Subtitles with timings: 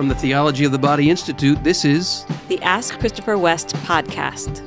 [0.00, 4.60] From the Theology of the Body Institute, this is the Ask Christopher West podcast.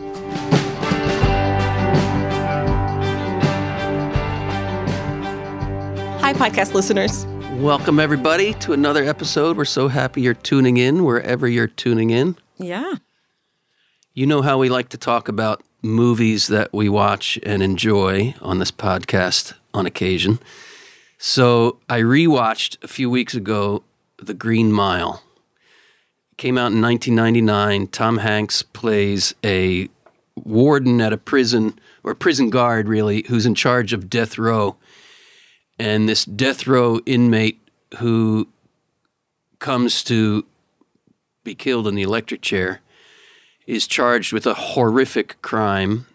[6.19, 7.25] Hi, podcast listeners.
[7.59, 9.57] Welcome, everybody, to another episode.
[9.57, 12.37] We're so happy you're tuning in wherever you're tuning in.
[12.59, 12.93] Yeah.
[14.13, 18.59] You know how we like to talk about movies that we watch and enjoy on
[18.59, 20.37] this podcast on occasion.
[21.17, 23.81] So I rewatched a few weeks ago
[24.23, 25.23] The Green Mile.
[26.31, 27.87] It came out in 1999.
[27.87, 29.89] Tom Hanks plays a
[30.35, 34.75] warden at a prison, or prison guard, really, who's in charge of death row.
[35.77, 37.59] And this death row inmate
[37.99, 38.47] who
[39.59, 40.45] comes to
[41.43, 42.81] be killed in the electric chair
[43.67, 46.05] is charged with a horrific crime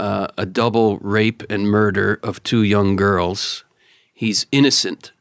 [0.00, 3.64] uh, a double rape and murder of two young girls.
[4.14, 5.12] He's innocent.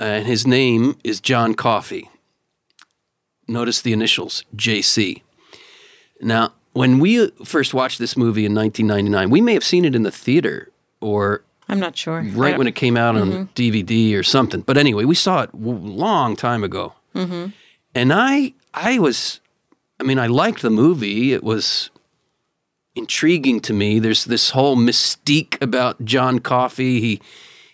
[0.00, 2.08] And his name is John Coffey.
[3.46, 5.22] Notice the initials, JC.
[6.20, 10.02] Now, when we first watched this movie in 1999, we may have seen it in
[10.02, 12.22] the theater or I'm not sure.
[12.32, 13.42] Right when it came out on mm-hmm.
[13.54, 14.62] DVD or something.
[14.62, 16.94] But anyway, we saw it a long time ago.
[17.14, 17.50] Mm-hmm.
[17.94, 19.40] And I I was
[20.00, 21.32] I mean, I liked the movie.
[21.32, 21.90] It was
[22.94, 23.98] intriguing to me.
[23.98, 27.00] There's this whole mystique about John Coffey.
[27.00, 27.20] He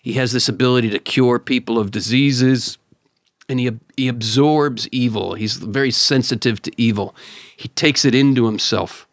[0.07, 2.79] he has this ability to cure people of diseases,
[3.49, 5.35] and he he absorbs evil.
[5.35, 7.13] He's very sensitive to evil.
[7.57, 9.09] He takes it into himself.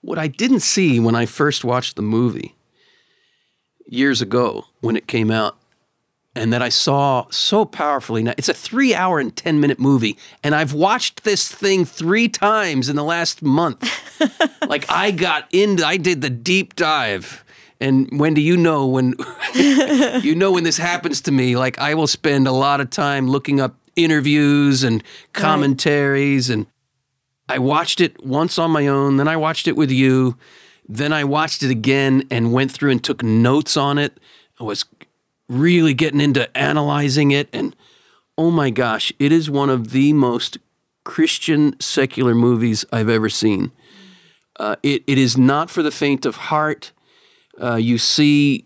[0.00, 2.56] What I didn't see when I first watched the movie
[3.86, 5.56] years ago when it came out
[6.34, 8.24] and that I saw so powerfully.
[8.24, 12.28] Now, it's a three hour and 10 minute movie, and I've watched this thing three
[12.28, 13.88] times in the last month.
[14.68, 17.44] like, I got into, I did the deep dive.
[17.80, 19.14] And Wendy, you know when
[19.54, 23.28] you know when this happens to me, like I will spend a lot of time
[23.28, 26.58] looking up interviews and commentaries right.
[26.58, 26.66] and
[27.48, 30.36] I watched it once on my own, then I watched it with you,
[30.88, 34.18] then I watched it again and went through and took notes on it.
[34.60, 34.84] I was
[35.48, 37.48] really getting into analyzing it.
[37.52, 37.74] And
[38.38, 40.58] oh my gosh, it is one of the most
[41.02, 43.72] Christian secular movies I've ever seen.
[44.58, 46.92] Uh, it, it is not for the faint of heart.
[47.60, 48.64] Uh, you see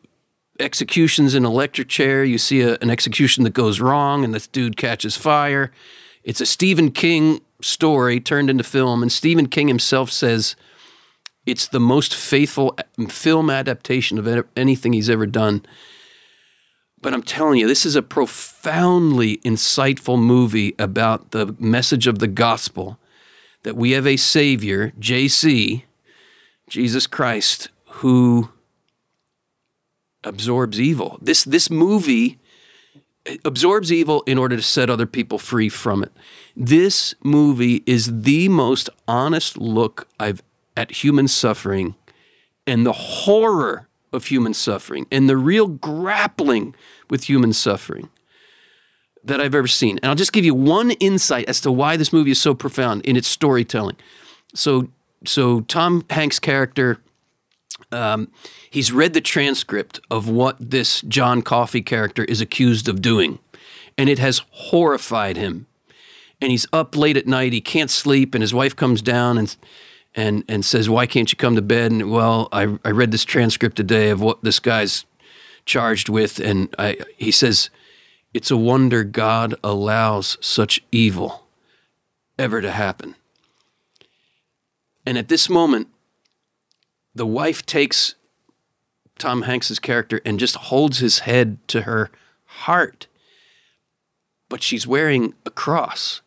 [0.60, 2.24] executions in electric chair.
[2.24, 5.72] You see a, an execution that goes wrong, and this dude catches fire.
[6.22, 10.56] It's a Stephen King story turned into film, and Stephen King himself says
[11.46, 12.76] it's the most faithful
[13.08, 15.64] film adaptation of anything he's ever done.
[17.00, 22.26] But I'm telling you, this is a profoundly insightful movie about the message of the
[22.26, 22.98] gospel
[23.62, 25.82] that we have a Savior, JC,
[26.68, 28.48] Jesus Christ, who
[30.24, 31.18] absorbs evil.
[31.20, 32.38] This, this movie
[33.44, 36.12] absorbs evil in order to set other people free from it.
[36.56, 40.42] This movie is the most honest look I've
[40.76, 41.94] at human suffering
[42.66, 46.74] and the horror of human suffering and the real grappling
[47.10, 48.08] with human suffering
[49.22, 49.98] that I've ever seen.
[50.02, 53.04] And I'll just give you one insight as to why this movie is so profound
[53.04, 53.96] in its storytelling.
[54.54, 54.88] So,
[55.24, 56.98] so Tom Hanks' character,
[57.90, 58.30] um,
[58.70, 63.38] he's read the transcript of what this John Coffey character is accused of doing,
[63.98, 65.66] and it has horrified him.
[66.40, 69.56] And he's up late at night, he can't sleep, and his wife comes down and
[70.14, 73.24] and and says, "Why can't you come to bed?" And well, I I read this
[73.24, 75.04] transcript today of what this guy's
[75.64, 77.70] charged with, and I, he says,
[78.32, 81.46] "It's a wonder God allows such evil
[82.38, 83.16] ever to happen."
[85.06, 85.88] And at this moment,
[87.14, 88.14] the wife takes
[89.18, 92.10] Tom Hanks's character and just holds his head to her
[92.44, 93.06] heart,
[94.48, 96.22] but she's wearing a cross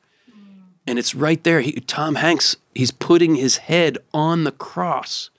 [0.87, 1.59] and it's right there.
[1.59, 5.29] He, Tom Hanks, he's putting his head on the cross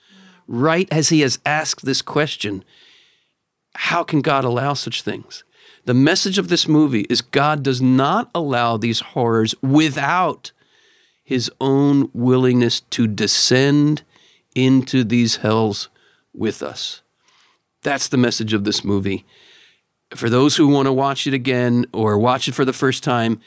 [0.47, 2.63] right as he has asked this question
[3.75, 5.43] How can God allow such things?
[5.87, 10.53] The message of this movie is God does not allow these horrors without
[11.25, 14.03] his own willingness to descend
[14.55, 15.89] into these hells
[16.35, 17.03] with us.
[17.83, 19.25] That's the message of this movie.
[20.15, 23.41] For those who want to watch it again or watch it for the first time,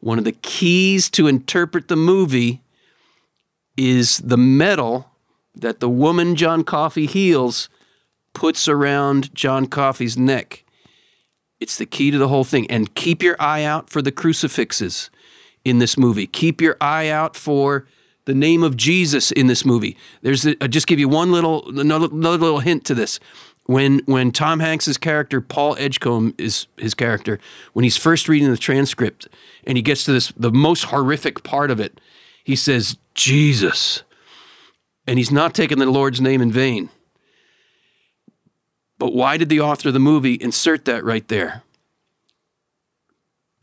[0.00, 2.62] one of the keys to interpret the movie
[3.76, 5.10] is the medal
[5.54, 7.68] that the woman John Coffey heals
[8.34, 10.64] puts around John Coffey's neck.
[11.60, 12.70] It's the key to the whole thing.
[12.70, 15.10] And keep your eye out for the crucifixes
[15.64, 16.26] in this movie.
[16.26, 17.86] Keep your eye out for
[18.26, 19.96] the name of Jesus in this movie.
[20.22, 23.18] There's I'll just give you one little another, another little hint to this.
[23.66, 27.38] when when Tom Hanks's character Paul Edgecombe is his character
[27.72, 29.28] when he's first reading the transcript
[29.64, 32.00] and he gets to this the most horrific part of it
[32.44, 34.02] he says Jesus
[35.06, 36.90] and he's not taking the Lord's name in vain
[38.98, 41.62] but why did the author of the movie insert that right there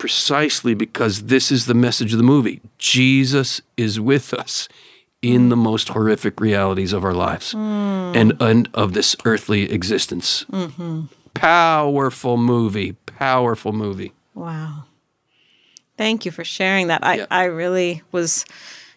[0.07, 4.67] precisely because this is the message of the movie Jesus is with us
[5.21, 10.45] in the most horrific realities of our lives and, and of this earthly existence.
[11.33, 14.11] Powerful movie, powerful movie.
[14.35, 14.83] Wow.
[15.97, 17.01] Thank you for sharing that.
[17.01, 17.25] I, Yeah.
[17.31, 18.45] I really was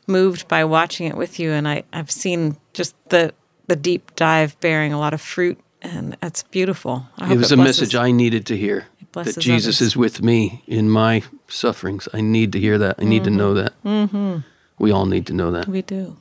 [0.09, 3.33] moved by watching it with you, and I, I've seen just the
[3.69, 7.07] the deep dive bearing a lot of fruit, and that's beautiful.
[7.21, 8.87] It was a blesses- message I needed to hear
[9.25, 9.89] that Jesus others.
[9.89, 12.09] is with me in my sufferings.
[12.13, 12.97] I need to hear that.
[12.99, 13.73] I need to know that.
[13.85, 14.39] Mm-hmm.
[14.79, 15.69] We all need to know that.
[15.69, 16.17] We do.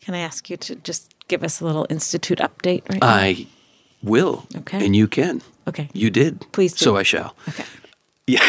[0.00, 3.08] Can I ask you to just give us a little institute update right now?
[3.08, 3.46] I
[4.02, 4.46] will.
[4.56, 4.84] Okay.
[4.84, 5.42] And you can.
[5.66, 5.88] Okay.
[5.92, 6.44] You did.
[6.52, 6.84] Please do.
[6.84, 7.34] So I shall.
[7.48, 7.64] Okay.
[8.28, 8.44] Yeah.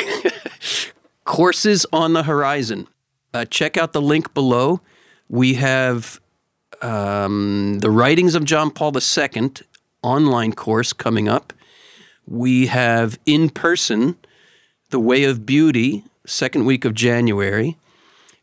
[1.24, 2.88] Courses on the horizon.
[3.32, 4.82] Uh, check out the link below.
[5.30, 6.20] We have
[6.82, 9.52] um, the Writings of John Paul II
[10.02, 11.54] online course coming up.
[12.28, 14.18] We have in person
[14.90, 17.78] The Way of Beauty, second week of January.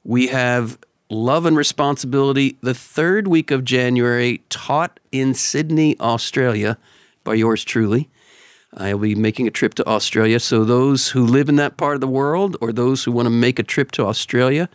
[0.03, 0.79] We have
[1.11, 6.79] Love and Responsibility, the third week of January, taught in Sydney, Australia,
[7.25, 8.09] by yours truly.
[8.73, 10.41] I'll be making a trip to Australia.
[10.41, 13.31] So, those who live in that part of the world or those who want to
[13.31, 14.71] make a trip to Australia,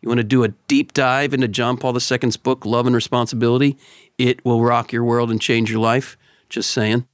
[0.00, 3.76] you want to do a deep dive into John Paul II's book, Love and Responsibility,
[4.18, 6.16] it will rock your world and change your life.
[6.48, 7.06] Just saying.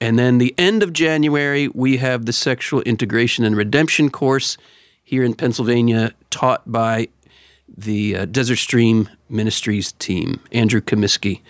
[0.00, 4.58] And then the end of January, we have the Sexual Integration and Redemption course
[5.02, 7.08] here in Pennsylvania, taught by
[7.76, 11.40] the uh, Desert Stream Ministries team, Andrew Comiskey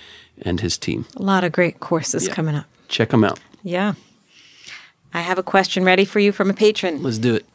[0.43, 1.07] and his team.
[1.17, 2.67] A lot of great courses coming up.
[2.89, 3.41] Check them out.
[3.63, 3.95] Yeah.
[5.15, 7.03] I have a question ready for you from a patron.
[7.03, 7.47] Let's do it.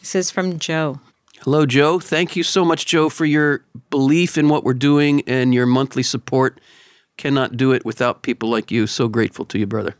[0.00, 1.00] This is from Joe.
[1.42, 2.00] Hello, Joe.
[2.00, 6.02] Thank you so much, Joe, for your belief in what we're doing and your monthly
[6.02, 6.60] support.
[7.16, 8.86] Cannot do it without people like you.
[8.86, 9.94] So grateful to you, brother.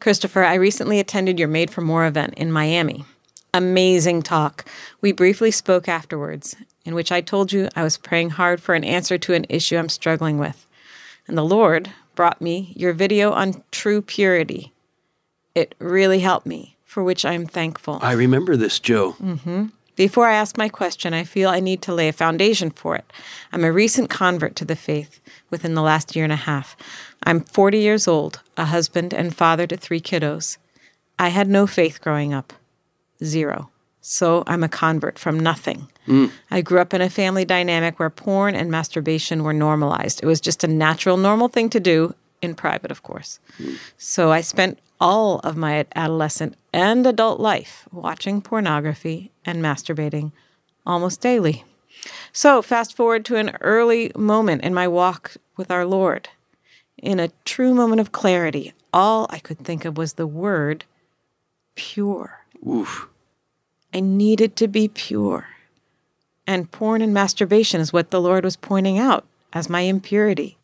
[0.00, 3.04] Christopher, I recently attended your Made for More event in Miami.
[3.52, 4.64] Amazing talk.
[5.02, 6.56] We briefly spoke afterwards,
[6.86, 9.76] in which I told you I was praying hard for an answer to an issue
[9.76, 10.66] I'm struggling with.
[11.28, 14.72] And the Lord brought me your video on true purity.
[15.54, 17.98] It really helped me, for which I am thankful.
[18.00, 19.12] I remember this, Joe.
[19.22, 19.66] Mm-hmm.
[19.96, 23.04] Before I ask my question, I feel I need to lay a foundation for it.
[23.52, 25.20] I'm a recent convert to the faith
[25.50, 26.74] within the last year and a half.
[27.24, 30.56] I'm 40 years old, a husband and father to three kiddos.
[31.18, 32.52] I had no faith growing up.
[33.22, 33.70] Zero.
[34.00, 35.88] So I'm a convert from nothing.
[36.06, 36.30] Mm.
[36.50, 40.22] I grew up in a family dynamic where porn and masturbation were normalized.
[40.22, 43.38] It was just a natural, normal thing to do, in private, of course.
[43.58, 43.76] Mm.
[43.98, 50.32] So I spent all of my adolescent and adult life watching pornography and masturbating
[50.86, 51.64] almost daily.
[52.32, 56.28] So, fast forward to an early moment in my walk with our Lord.
[57.02, 60.84] In a true moment of clarity, all I could think of was the word
[61.74, 62.44] pure.
[62.66, 63.08] Oof.
[63.94, 65.48] I needed to be pure.
[66.46, 70.58] And porn and masturbation is what the Lord was pointing out as my impurity.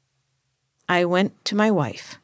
[0.89, 2.19] I went to my wife,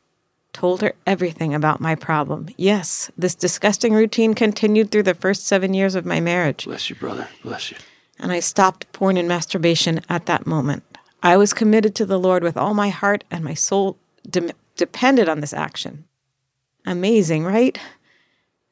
[0.53, 2.49] told her everything about my problem.
[2.57, 6.97] Yes, this disgusting routine continued through the first seven years of my marriage, Bless you,
[6.97, 7.29] brother.
[7.43, 7.77] Bless you.
[8.19, 10.85] and I stopped porn and masturbation at that moment.
[11.23, 13.97] I was committed to the Lord with all my heart, and my soul
[14.29, 16.05] de- depended on this action.
[16.87, 17.79] Amazing, right?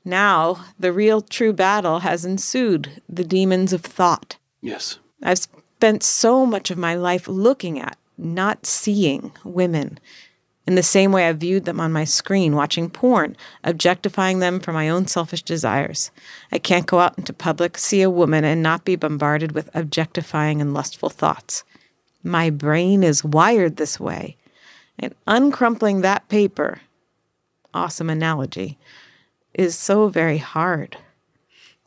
[0.04, 4.36] Now, the real true battle has ensued the demons of thought.
[4.60, 4.98] Yes.
[5.22, 9.98] I've spent so much of my life looking at, not seeing women
[10.70, 14.72] in the same way I viewed them on my screen, watching porn, objectifying them for
[14.72, 16.12] my own selfish desires.
[16.52, 20.60] I can't go out into public, see a woman, and not be bombarded with objectifying
[20.60, 21.64] and lustful thoughts.
[22.22, 24.36] My brain is wired this way.
[25.00, 26.82] And uncrumpling that paper,
[27.72, 28.78] awesome analogy,
[29.54, 30.98] is so very hard.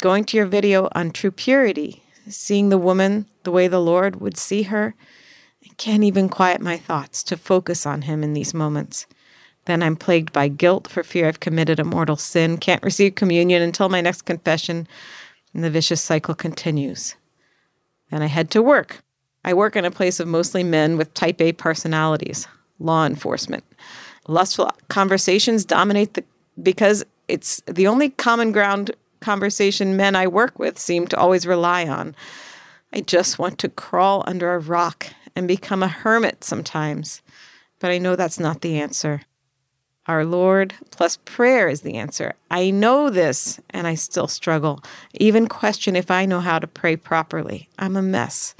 [0.01, 4.35] Going to your video on true purity, seeing the woman the way the Lord would
[4.35, 4.95] see her,
[5.63, 9.05] I can't even quiet my thoughts to focus on Him in these moments.
[9.65, 13.61] Then I'm plagued by guilt for fear I've committed a mortal sin, can't receive communion
[13.61, 14.87] until my next confession,
[15.53, 17.15] and the vicious cycle continues.
[18.09, 19.03] Then I head to work.
[19.45, 22.47] I work in a place of mostly men with type A personalities,
[22.79, 23.63] law enforcement.
[24.27, 26.23] Lustful conversations dominate the
[26.61, 31.87] because it's the only common ground conversation men I work with seem to always rely
[31.87, 32.15] on.
[32.91, 37.21] I just want to crawl under a rock and become a hermit sometimes,
[37.79, 39.21] but I know that's not the answer.
[40.05, 42.33] Our Lord plus prayer is the answer.
[42.51, 44.83] I know this and I still struggle.
[45.13, 47.69] Even question if I know how to pray properly.
[47.79, 48.53] I'm a mess.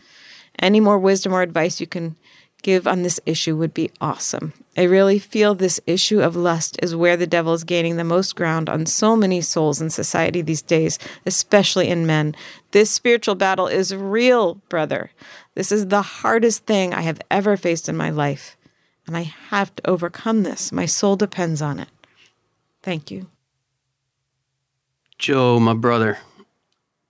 [0.59, 2.15] Any more wisdom or advice you can
[2.63, 4.53] give on this issue would be awesome.
[4.75, 8.35] I really feel this issue of lust is where the devil is gaining the most
[8.35, 12.35] ground on so many souls in society these days, especially in men.
[12.71, 15.11] This spiritual battle is real, brother.
[15.53, 18.57] This is the hardest thing I have ever faced in my life
[19.05, 20.71] and I have to overcome this.
[20.71, 21.89] My soul depends on it.
[22.81, 23.27] Thank you.
[25.17, 26.19] Joe, my brother,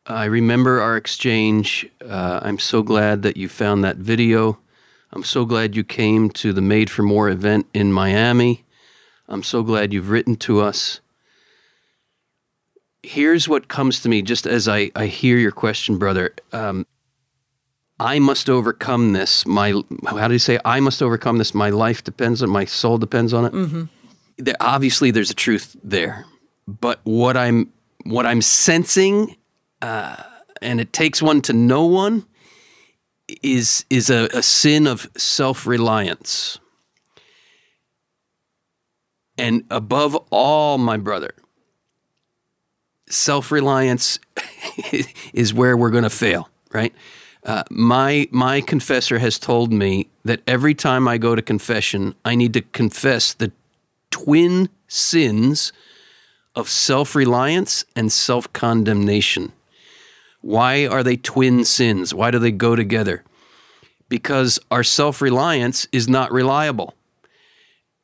[0.06, 1.88] I remember our exchange.
[2.04, 4.60] Uh, I'm so glad that you found that video.
[5.14, 8.66] I'm so glad you came to the Made for More event in Miami.
[9.28, 11.02] I'm so glad you've written to us.
[13.04, 16.34] Here's what comes to me just as I, I hear your question, brother.
[16.52, 16.88] Um,
[18.00, 19.46] I must overcome this.
[19.46, 19.72] My
[20.08, 20.58] how do you say?
[20.66, 21.54] I must overcome this.
[21.54, 23.54] My life depends on it, my soul depends on it.
[23.54, 23.84] Mm-hmm.
[24.38, 26.26] There, obviously, there's a truth there,
[26.68, 27.72] but what I'm
[28.04, 29.36] what I'm sensing,
[29.82, 30.16] uh,
[30.60, 32.26] and it takes one to know one,
[33.42, 36.60] is is a, a sin of self reliance.
[39.38, 41.34] And above all, my brother,
[43.10, 44.20] self reliance
[45.34, 46.94] is where we're going to fail, right?
[47.46, 52.36] Uh, my my confessor has told me that every time I go to confession, I
[52.36, 53.52] need to confess the
[54.12, 55.74] twin sins
[56.56, 59.52] of self reliance and self condemnation.
[60.44, 62.14] Why are they twin sins?
[62.14, 63.24] Why do they go together?
[64.10, 66.96] Because our self reliance is not reliable.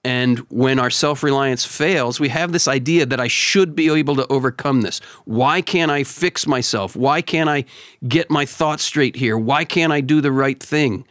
[0.05, 4.15] And when our self reliance fails, we have this idea that I should be able
[4.15, 5.00] to overcome this.
[5.25, 6.96] Why can't I fix myself?
[6.96, 7.65] Why can't I
[8.08, 9.38] get my thoughts straight here?
[9.38, 11.05] Why can't I do the right thing?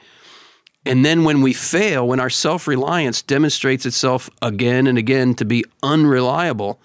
[0.86, 5.44] And then when we fail, when our self reliance demonstrates itself again and again to
[5.44, 6.80] be unreliable,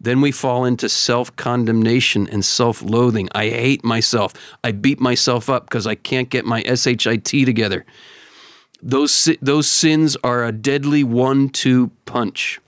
[0.00, 3.28] then we fall into self condemnation and self loathing.
[3.34, 4.34] I hate myself.
[4.62, 7.84] I beat myself up because I can't get my SHIT together.
[8.82, 12.60] Those, those sins are a deadly one two punch.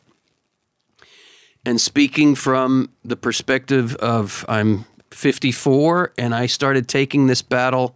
[1.66, 7.94] And speaking from the perspective of I'm 54 and I started taking this battle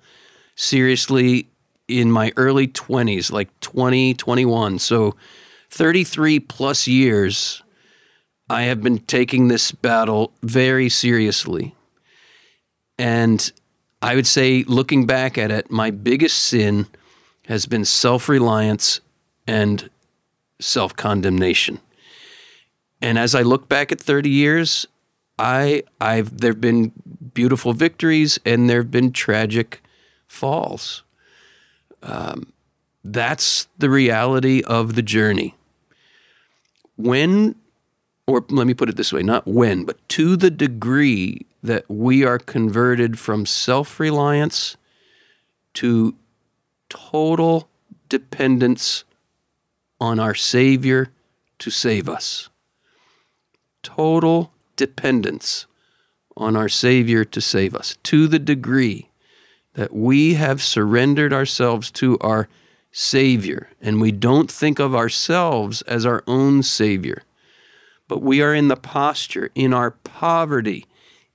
[0.57, 1.49] seriously
[1.89, 4.79] in my early 20s, like 20, 21.
[4.79, 5.17] So
[5.71, 7.63] 33 plus years,
[8.53, 11.75] I have been taking this battle very seriously.
[12.99, 13.51] And
[14.03, 16.87] I would say, looking back at it, my biggest sin
[17.47, 19.01] has been self reliance
[19.47, 19.89] and
[20.61, 21.81] self condemnation.
[23.01, 24.87] And as I look back at 30 years,
[25.39, 26.93] I, I've there've been
[27.33, 29.83] beautiful victories and there've been tragic
[30.29, 31.05] falls.
[32.03, 32.53] Um,
[33.03, 35.55] that's the reality of the journey.
[36.97, 37.55] When,
[38.27, 42.25] or let me put it this way, not when, but to the degree that we
[42.25, 44.77] are converted from self reliance
[45.75, 46.15] to
[46.89, 47.69] total
[48.09, 49.05] dependence
[50.01, 51.11] on our Savior
[51.59, 52.49] to save us.
[53.83, 55.67] Total dependence
[56.37, 59.09] on our Savior to save us to the degree
[59.75, 62.49] that we have surrendered ourselves to our
[62.91, 67.23] Savior and we don't think of ourselves as our own Savior,
[68.13, 70.85] but we are in the posture, in our poverty,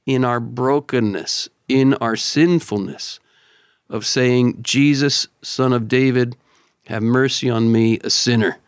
[0.06, 3.20] in our brokenness, in our sinfulness
[3.90, 6.36] of saying, Jesus, son of David,
[6.86, 8.60] have mercy on me, a sinner.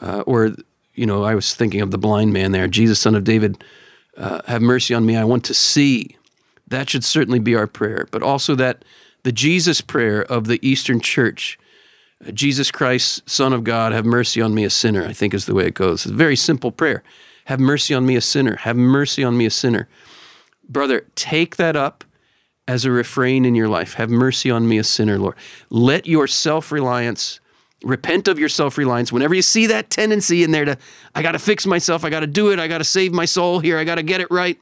[0.00, 0.54] Uh, or,
[0.94, 3.64] you know, I was thinking of the blind man there, Jesus, son of David,
[4.16, 6.16] uh, have mercy on me, I want to see.
[6.68, 8.84] That should certainly be our prayer, but also that
[9.24, 11.58] the Jesus prayer of the Eastern Church,
[12.32, 15.54] Jesus Christ, Son of God, have mercy on me, a sinner, I think is the
[15.54, 16.06] way it goes.
[16.06, 17.02] It's a very simple prayer.
[17.50, 18.54] Have mercy on me, a sinner.
[18.58, 19.88] Have mercy on me, a sinner.
[20.68, 22.04] Brother, take that up
[22.68, 23.94] as a refrain in your life.
[23.94, 25.34] Have mercy on me, a sinner, Lord.
[25.68, 27.40] Let your self reliance,
[27.82, 29.12] repent of your self reliance.
[29.12, 30.78] Whenever you see that tendency in there to,
[31.12, 33.24] I got to fix myself, I got to do it, I got to save my
[33.24, 34.56] soul here, I got to get it right.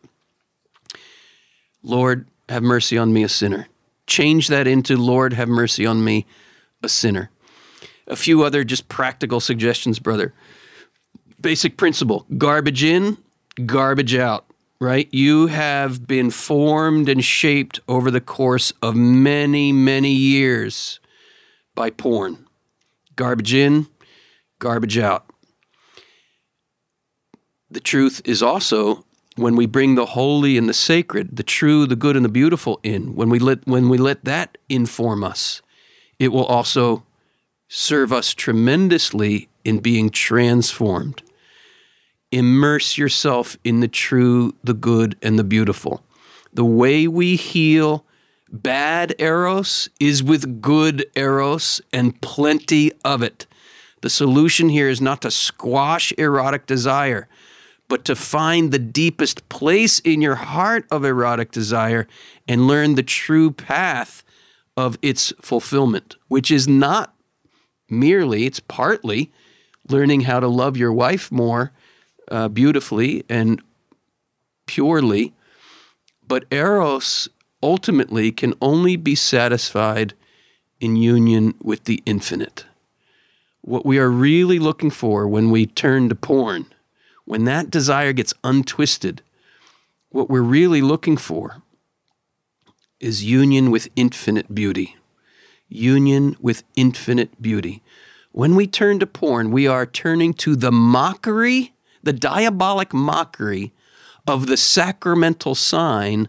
[1.83, 3.68] Lord, have mercy on me, a sinner.
[4.07, 6.25] Change that into, Lord, have mercy on me,
[6.83, 7.28] a sinner.
[8.07, 10.33] A few other just practical suggestions, brother.
[11.40, 13.18] Basic principle garbage in,
[13.66, 14.49] garbage out
[14.80, 15.09] right?
[15.12, 21.00] You have been formed and shaped over the course of many, many years
[21.75, 22.47] by porn.
[23.16, 23.88] Garbage in,
[24.59, 25.26] garbage out.
[27.71, 29.04] The truth is also
[29.37, 32.80] when we bring the holy and the sacred, the true, the good, and the beautiful
[32.83, 35.61] in, when we let, when we let that inform us,
[36.18, 37.04] it will also
[37.68, 41.23] serve us tremendously in being transformed.
[42.30, 46.02] Immerse yourself in the true, the good, and the beautiful.
[46.52, 48.04] The way we heal
[48.50, 53.47] bad eros is with good eros and plenty of it.
[54.00, 57.28] The solution here is not to squash erotic desire,
[57.88, 62.06] but to find the deepest place in your heart of erotic desire
[62.47, 64.23] and learn the true path
[64.76, 67.14] of its fulfillment, which is not
[67.90, 69.32] merely, it's partly
[69.88, 71.73] learning how to love your wife more
[72.30, 73.61] uh, beautifully and
[74.66, 75.35] purely.
[76.26, 77.28] But Eros
[77.62, 80.14] ultimately can only be satisfied
[80.80, 82.64] in union with the infinite.
[83.62, 86.66] What we are really looking for when we turn to porn,
[87.25, 89.23] when that desire gets untwisted,
[90.11, 91.62] what we're really looking for
[93.00, 94.97] is union with infinite beauty.
[95.68, 97.82] Union with infinite beauty.
[98.32, 101.73] When we turn to porn, we are turning to the mockery,
[102.08, 103.70] the diabolic mockery
[104.26, 106.26] of the sacramental sign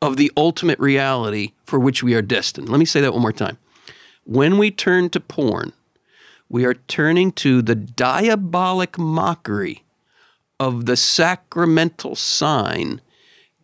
[0.00, 2.70] of the ultimate reality for which we are destined.
[2.70, 3.58] Let me say that one more time.
[4.24, 5.74] When we turn to porn,
[6.48, 9.84] we are turning to the diabolic mockery
[10.58, 13.02] of the sacramental sign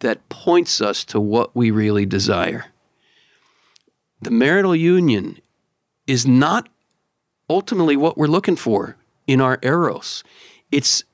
[0.00, 2.66] that points us to what we really desire.
[4.20, 5.38] The marital union
[6.06, 6.68] is not
[7.48, 10.22] ultimately what we're looking for in our eros.
[10.70, 11.04] It's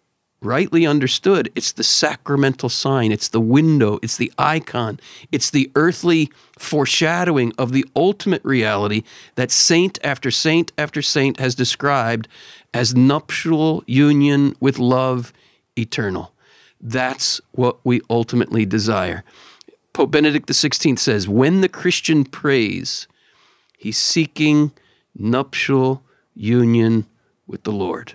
[0.43, 4.99] rightly understood, it's the sacramental sign, it's the window, it's the icon,
[5.31, 9.03] it's the earthly foreshadowing of the ultimate reality
[9.35, 12.27] that saint after saint after saint has described
[12.73, 15.33] as nuptial union with love
[15.77, 16.33] eternal.
[16.81, 19.23] That's what we ultimately desire.
[19.93, 23.07] Pope Benedict XVI says, when the Christian prays,
[23.77, 24.73] he's seeking
[25.15, 26.03] nuptial
[26.35, 27.07] union
[27.47, 28.15] with the Lord.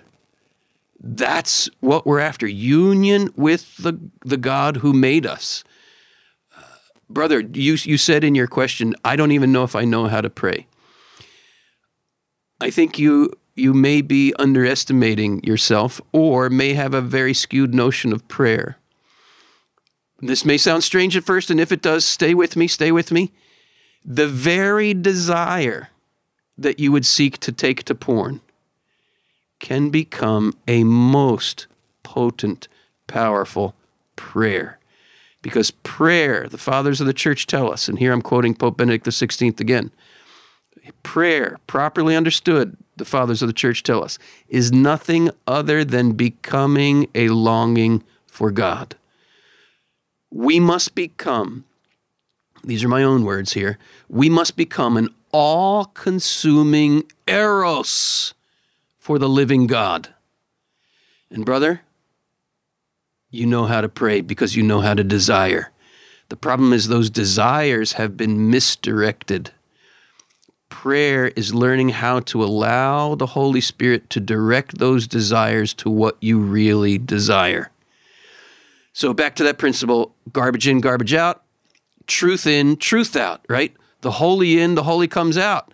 [1.00, 5.62] That's what we're after union with the, the God who made us.
[6.56, 6.62] Uh,
[7.08, 10.20] brother, you, you said in your question, I don't even know if I know how
[10.20, 10.66] to pray.
[12.60, 18.12] I think you, you may be underestimating yourself or may have a very skewed notion
[18.12, 18.78] of prayer.
[20.20, 23.12] This may sound strange at first, and if it does, stay with me, stay with
[23.12, 23.32] me.
[24.02, 25.90] The very desire
[26.56, 28.40] that you would seek to take to porn
[29.66, 31.66] can become a most
[32.04, 32.68] potent,
[33.08, 33.74] powerful
[34.14, 34.78] prayer.
[35.42, 39.04] Because prayer, the fathers of the church tell us, and here I'm quoting Pope Benedict
[39.04, 39.90] XVI again
[41.02, 47.08] prayer, properly understood, the fathers of the church tell us, is nothing other than becoming
[47.12, 48.94] a longing for God.
[50.30, 51.64] We must become,
[52.62, 58.32] these are my own words here, we must become an all consuming eros
[59.06, 60.08] for the living God.
[61.30, 61.82] And, brother,
[63.30, 65.70] you know how to pray because you know how to desire.
[66.28, 69.52] The problem is those desires have been misdirected.
[70.70, 76.16] Prayer is learning how to allow the Holy Spirit to direct those desires to what
[76.20, 77.70] you really desire.
[78.92, 81.44] So, back to that principle garbage in, garbage out,
[82.08, 83.72] truth in, truth out, right?
[84.00, 85.72] The holy in, the holy comes out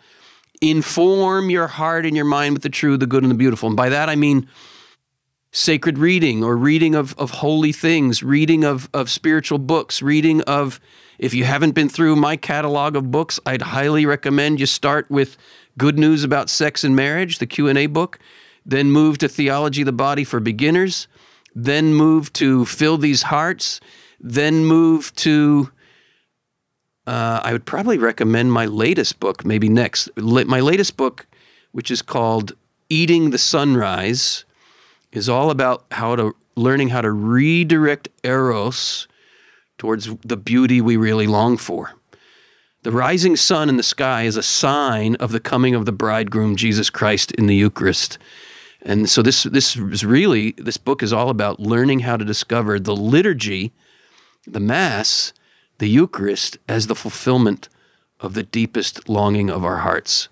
[0.62, 3.66] inform your heart and your mind with the true, the good, and the beautiful.
[3.66, 4.48] And by that I mean
[5.50, 10.80] sacred reading or reading of, of holy things, reading of, of spiritual books, reading of,
[11.18, 15.36] if you haven't been through my catalog of books, I'd highly recommend you start with
[15.76, 18.18] Good News About Sex and Marriage, the Q&A book,
[18.64, 21.06] then move to Theology of the Body for Beginners,
[21.54, 23.80] then move to Fill These Hearts,
[24.20, 25.70] then move to
[27.06, 30.08] uh, I would probably recommend my latest book, maybe next.
[30.16, 31.26] My latest book,
[31.72, 32.52] which is called
[32.88, 34.44] Eating the Sunrise,
[35.10, 39.08] is all about how to learning how to redirect eros
[39.78, 41.92] towards the beauty we really long for.
[42.82, 46.56] The rising sun in the sky is a sign of the coming of the bridegroom
[46.56, 48.18] Jesus Christ in the Eucharist.
[48.82, 52.80] And so this this is really this book is all about learning how to discover
[52.80, 53.72] the liturgy,
[54.46, 55.32] the mass
[55.82, 57.68] the Eucharist as the fulfillment
[58.20, 60.28] of the deepest longing of our hearts.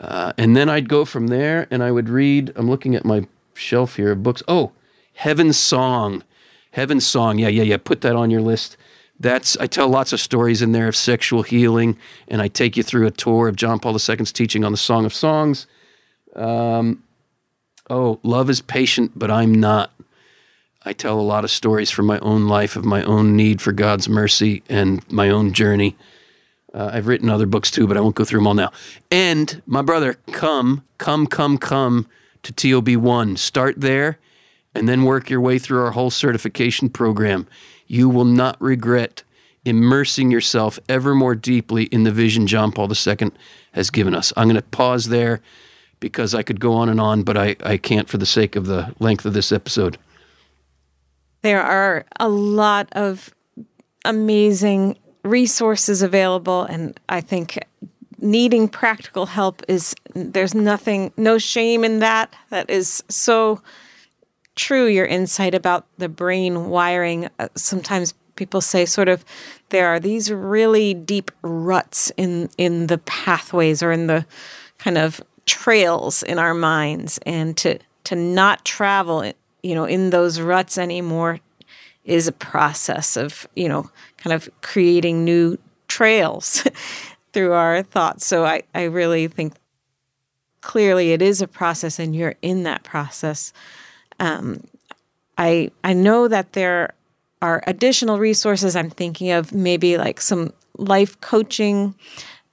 [0.00, 3.26] Uh, and then I'd go from there and I would read, I'm looking at my
[3.52, 4.42] shelf here of books.
[4.48, 4.72] Oh,
[5.12, 6.24] Heaven's Song.
[6.70, 7.38] Heaven's Song.
[7.38, 7.76] Yeah, yeah, yeah.
[7.76, 8.78] Put that on your list.
[9.20, 12.82] That's I tell lots of stories in there of sexual healing, and I take you
[12.82, 15.66] through a tour of John Paul II's teaching on the Song of Songs.
[16.34, 17.02] Um,
[17.90, 19.92] oh, love is patient, but I'm not.
[20.84, 23.72] I tell a lot of stories from my own life of my own need for
[23.72, 25.96] God's mercy and my own journey.
[26.74, 28.72] Uh, I've written other books too, but I won't go through them all now.
[29.10, 32.08] And my brother, come, come, come, come
[32.42, 33.38] to TOB1.
[33.38, 34.18] Start there
[34.74, 37.46] and then work your way through our whole certification program,
[37.86, 39.22] you will not regret
[39.64, 43.30] immersing yourself ever more deeply in the vision John Paul II
[43.72, 44.32] has given us.
[44.36, 45.40] I'm going to pause there
[46.00, 48.66] because I could go on and on, but I, I can't for the sake of
[48.66, 49.98] the length of this episode.
[51.42, 53.34] There are a lot of
[54.04, 57.58] amazing resources available, and I think
[58.18, 62.32] needing practical help is there's nothing, no shame in that.
[62.50, 63.60] That is so
[64.54, 64.86] true.
[64.86, 67.28] Your insight about the brain wiring.
[67.38, 69.24] Uh, sometimes people say sort of
[69.70, 74.24] there are these really deep ruts in in the pathways or in the
[74.78, 80.40] kind of trails in our minds and to to not travel you know in those
[80.40, 81.40] ruts anymore
[82.04, 85.56] is a process of you know kind of creating new
[85.88, 86.66] trails
[87.32, 88.26] through our thoughts.
[88.26, 89.54] So i i really think
[90.60, 93.52] clearly it is a process and you're in that process.
[94.20, 94.64] Um,
[95.38, 96.92] i i know that there
[97.40, 101.94] are additional resources i'm thinking of maybe like some life coaching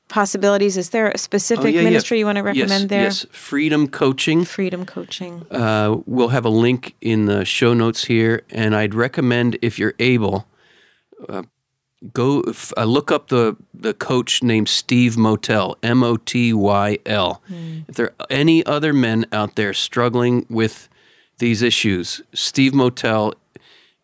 [0.10, 0.76] possibilities.
[0.76, 2.20] Is there a specific oh, yeah, ministry yeah.
[2.20, 3.04] you want to recommend yes, there?
[3.04, 4.44] Yes, Freedom Coaching.
[4.44, 5.46] Freedom Coaching.
[5.50, 9.94] Uh, we'll have a link in the show notes here, and I'd recommend if you're
[10.00, 10.48] able,
[11.30, 11.44] uh,
[12.14, 12.44] go
[12.76, 17.42] uh, look up the the coach named Steve Motyl, M O T Y L.
[17.50, 17.86] Mm.
[17.88, 20.90] If there are any other men out there struggling with
[21.38, 23.34] these issues, Steve Motyl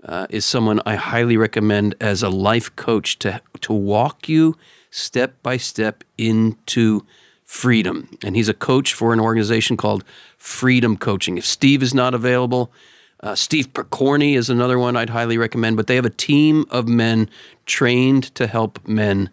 [0.04, 4.56] uh, is someone I highly recommend as a life coach to to walk you
[4.96, 7.06] step by step into
[7.44, 8.18] freedom.
[8.24, 10.04] And he's a coach for an organization called
[10.38, 11.38] Freedom Coaching.
[11.38, 12.72] If Steve is not available,
[13.20, 15.76] uh, Steve Picorni is another one I'd highly recommend.
[15.76, 17.30] But they have a team of men
[17.66, 19.30] trained to help men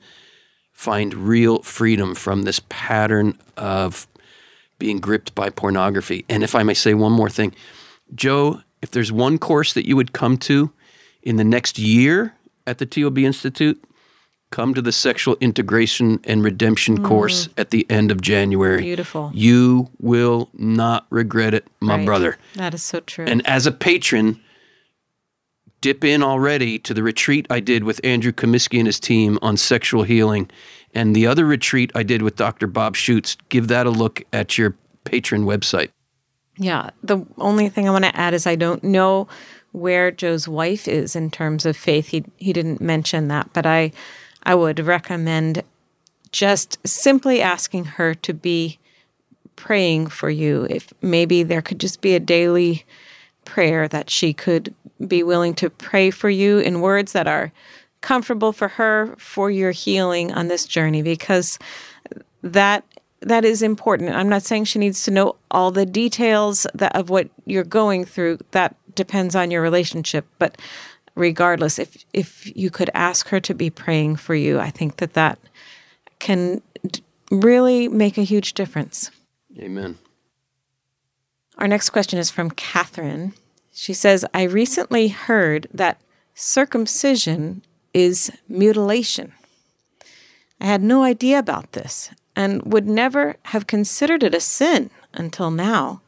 [0.73, 4.09] find real freedom from this pattern of
[4.79, 6.25] being gripped by pornography.
[6.29, 7.55] And if I may say one more thing,
[8.15, 10.73] Joe, if there's one course that you would come to
[11.23, 12.35] in the next year
[12.67, 13.83] at the TOB Institute,
[14.53, 17.05] come to the sexual integration and redemption mm.
[17.05, 18.83] course at the end of January.
[18.83, 19.33] Beautiful.
[19.35, 22.07] You will not regret it, my right.
[22.07, 22.39] brother.
[22.55, 23.25] That is so true.
[23.27, 24.41] And as a patron,
[25.81, 29.57] dip in already to the retreat I did with Andrew Comiskey and his team on
[29.57, 30.49] sexual healing
[30.95, 32.67] and the other retreat I did with Dr.
[32.67, 33.37] Bob Schuchts.
[33.49, 35.91] Give that a look at your patron website.
[36.59, 36.91] Yeah.
[37.03, 39.27] The only thing I want to add is I don't know
[39.73, 42.09] where Joe's wife is in terms of faith.
[42.09, 43.93] He he didn't mention that, but I
[44.45, 45.63] I would recommend
[46.33, 48.79] just simply asking her to be
[49.57, 50.67] praying for you.
[50.71, 52.85] If maybe there could just be a daily
[53.45, 54.75] prayer that she could
[55.07, 57.53] be willing to pray for you in words that are
[58.01, 61.59] comfortable for her for your healing on this journey because
[62.43, 62.85] that
[63.21, 64.11] that is important.
[64.15, 68.05] I'm not saying she needs to know all the details that, of what you're going
[68.05, 68.39] through.
[68.51, 70.59] That depends on your relationship, but
[71.15, 75.15] regardless if if you could ask her to be praying for you i think that
[75.15, 75.39] that
[76.23, 79.11] can d- really make a huge difference.
[79.59, 79.99] Amen.
[81.59, 83.35] Our next question is from catherine.
[83.73, 86.01] She says i recently heard that
[86.35, 89.33] circumcision is mutilation.
[90.61, 95.51] I had no idea about this and would never have considered it a sin until
[95.51, 96.01] now.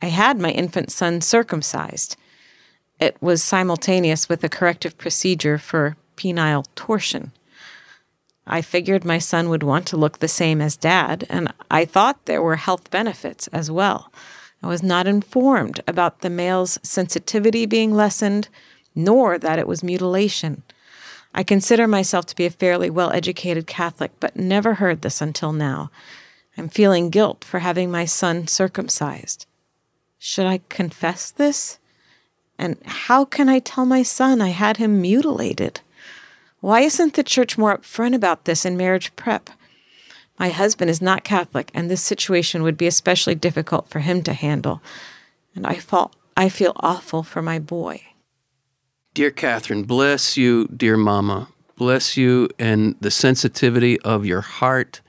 [0.00, 2.16] I had my infant son circumcised
[3.00, 7.32] it was simultaneous with a corrective procedure for penile torsion.
[8.46, 12.26] I figured my son would want to look the same as dad, and I thought
[12.26, 14.12] there were health benefits as well.
[14.62, 18.48] I was not informed about the male's sensitivity being lessened,
[18.94, 20.62] nor that it was mutilation.
[21.34, 25.52] I consider myself to be a fairly well educated Catholic, but never heard this until
[25.52, 25.90] now.
[26.56, 29.46] I'm feeling guilt for having my son circumcised.
[30.18, 31.78] Should I confess this?
[32.58, 35.80] And how can I tell my son I had him mutilated?
[36.60, 39.50] Why isn't the church more upfront about this in marriage prep?
[40.38, 44.32] My husband is not Catholic, and this situation would be especially difficult for him to
[44.32, 44.82] handle.
[45.54, 48.02] And I, fall, I feel awful for my boy.
[49.14, 51.48] Dear Catherine, bless you, dear Mama.
[51.76, 55.00] Bless you and the sensitivity of your heart.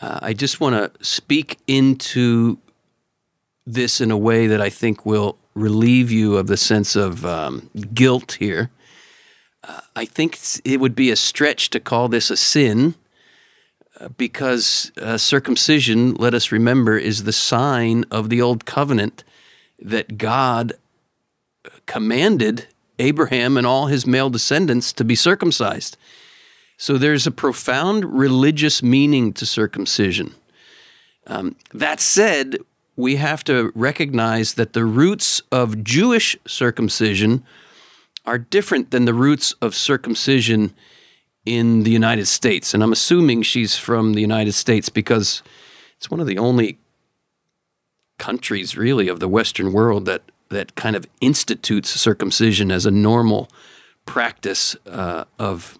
[0.00, 2.58] Uh, I just want to speak into
[3.66, 7.70] this in a way that I think will relieve you of the sense of um,
[7.94, 8.70] guilt here.
[9.64, 12.94] Uh, I think it would be a stretch to call this a sin
[14.00, 19.24] uh, because uh, circumcision, let us remember, is the sign of the old covenant
[19.80, 20.74] that God
[21.86, 22.66] commanded
[22.98, 25.96] Abraham and all his male descendants to be circumcised.
[26.76, 30.34] So there's a profound religious meaning to circumcision.
[31.26, 32.58] Um, that said,
[32.98, 37.44] we have to recognize that the roots of Jewish circumcision
[38.26, 40.74] are different than the roots of circumcision
[41.46, 42.74] in the United States.
[42.74, 45.44] And I'm assuming she's from the United States because
[45.96, 46.76] it's one of the only
[48.18, 53.48] countries, really, of the Western world that, that kind of institutes circumcision as a normal
[54.06, 55.78] practice uh, of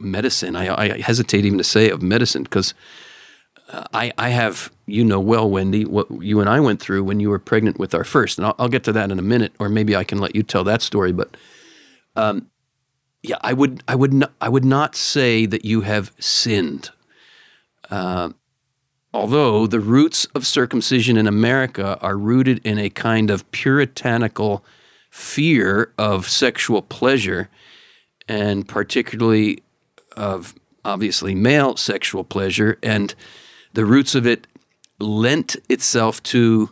[0.00, 0.56] medicine.
[0.56, 2.74] I, I, hesitate even to say of medicine because
[3.92, 7.30] I, I have, you know well, Wendy, what you and I went through when you
[7.30, 8.38] were pregnant with our first.
[8.38, 10.42] And I'll, I'll get to that in a minute, or maybe I can let you
[10.42, 11.12] tell that story.
[11.12, 11.36] But
[12.16, 12.50] um,
[13.22, 16.90] yeah, I would, I would, not, I would not say that you have sinned.
[17.90, 18.30] Uh,
[19.12, 24.64] although the roots of circumcision in America are rooted in a kind of puritanical
[25.10, 27.48] fear of sexual pleasure,
[28.28, 29.62] and particularly
[30.16, 33.14] of obviously male sexual pleasure, and
[33.74, 34.46] the roots of it
[34.98, 36.70] lent itself to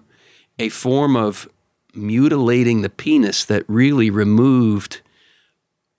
[0.58, 1.48] a form of
[1.94, 5.02] mutilating the penis that really removed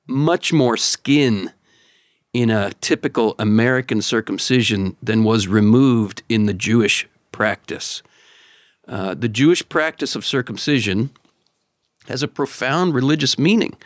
[0.07, 1.51] much more skin
[2.33, 8.01] in a typical American circumcision than was removed in the Jewish practice.
[8.87, 11.11] Uh, the Jewish practice of circumcision
[12.07, 13.77] has a profound religious meaning.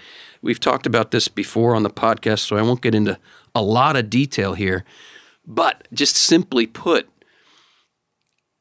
[0.42, 3.20] We've talked about this before on the podcast, so I won't get into
[3.54, 4.86] a lot of detail here.
[5.48, 7.10] But just simply put,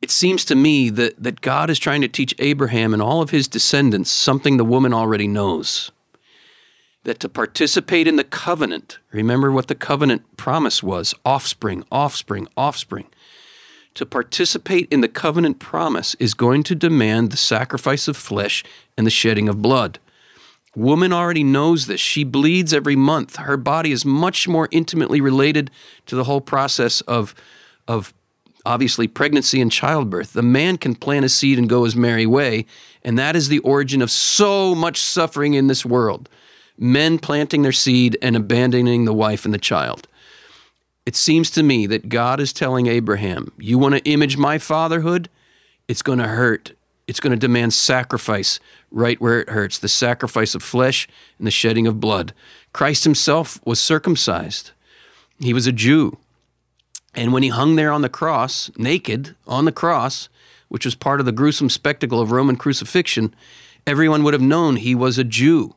[0.00, 3.30] it seems to me that, that God is trying to teach Abraham and all of
[3.30, 5.90] his descendants something the woman already knows
[7.06, 13.06] that to participate in the covenant, remember what the covenant promise was offspring, offspring, offspring.
[13.94, 18.62] To participate in the covenant promise is going to demand the sacrifice of flesh
[18.98, 19.98] and the shedding of blood.
[20.76, 22.00] Woman already knows this.
[22.00, 23.36] She bleeds every month.
[23.36, 25.70] Her body is much more intimately related
[26.06, 27.34] to the whole process of,
[27.88, 28.12] of
[28.66, 30.34] obviously pregnancy and childbirth.
[30.34, 32.66] The man can plant a seed and go his merry way,
[33.02, 36.28] and that is the origin of so much suffering in this world
[36.78, 40.06] men planting their seed and abandoning the wife and the child.
[41.06, 45.30] It seems to me that God is telling Abraham, You want to image my fatherhood?
[45.88, 46.72] It's going to hurt.
[47.06, 48.58] It's going to demand sacrifice
[48.96, 51.06] right where it hurts the sacrifice of flesh
[51.38, 52.32] and the shedding of blood.
[52.72, 54.72] Christ himself was circumcised,
[55.38, 56.16] he was a Jew.
[57.14, 60.28] And when he hung there on the cross, naked on the cross,
[60.68, 63.34] which was part of the gruesome spectacle of Roman crucifixion,
[63.86, 65.74] everyone would have known he was a Jew.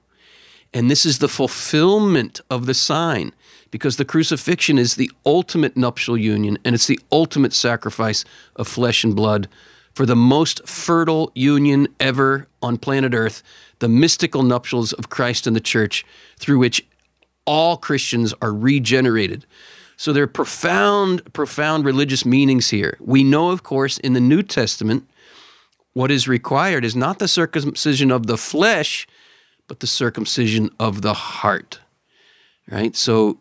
[0.73, 3.31] And this is the fulfillment of the sign
[3.71, 9.03] because the crucifixion is the ultimate nuptial union and it's the ultimate sacrifice of flesh
[9.03, 9.47] and blood
[9.93, 13.43] for the most fertile union ever on planet Earth,
[13.79, 16.05] the mystical nuptials of Christ and the church,
[16.37, 16.85] through which
[17.45, 19.45] all Christians are regenerated.
[19.97, 22.97] So there are profound, profound religious meanings here.
[22.99, 25.09] We know, of course, in the New Testament,
[25.93, 29.07] what is required is not the circumcision of the flesh,
[29.67, 31.79] but the circumcision of the heart.
[32.69, 32.95] Right?
[32.95, 33.39] So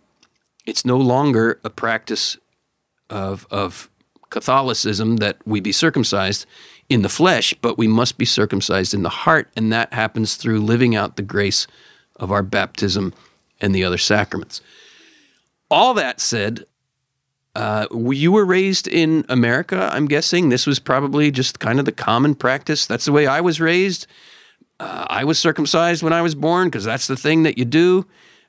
[0.66, 2.36] it's no longer a practice
[3.10, 3.90] of, of
[4.30, 6.46] Catholicism that we be circumcised
[6.88, 10.60] in the flesh, but we must be circumcised in the heart, and that happens through
[10.60, 11.66] living out the grace
[12.16, 13.12] of our baptism
[13.60, 14.60] and the other sacraments.
[15.70, 16.64] All that said,
[17.54, 20.48] uh, you were raised in America, I'm guessing.
[20.48, 22.86] This was probably just kind of the common practice.
[22.86, 24.06] That's the way I was raised.
[24.80, 28.06] Uh, I was circumcised when I was born because that's the thing that you do.